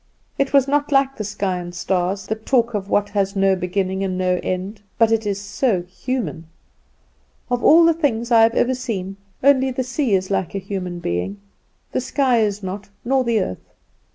It 0.39 0.51
was 0.51 0.67
not 0.67 0.91
like 0.91 1.15
the 1.17 1.23
sky 1.23 1.57
and 1.59 1.75
stars, 1.75 2.25
that 2.25 2.43
talk 2.43 2.73
of 2.73 2.89
what 2.89 3.09
has 3.09 3.35
no 3.35 3.55
beginning 3.55 4.03
and 4.03 4.17
no 4.17 4.39
end; 4.41 4.81
but 4.97 5.11
it 5.11 5.27
is 5.27 5.39
so 5.39 5.83
human. 5.83 6.47
Of 7.51 7.63
all 7.63 7.85
the 7.85 7.93
things 7.93 8.31
I 8.31 8.41
have 8.41 8.55
ever 8.55 8.73
seen, 8.73 9.17
only 9.43 9.69
the 9.69 9.83
sea 9.83 10.15
is 10.15 10.31
like 10.31 10.55
a 10.55 10.57
human 10.57 11.01
being; 11.01 11.39
the 11.91 12.01
sky 12.01 12.39
is 12.39 12.63
not, 12.63 12.89
nor 13.05 13.23
the 13.23 13.41
earth. 13.41 13.75